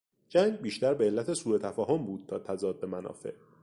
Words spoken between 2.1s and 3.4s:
تا تضاد منافع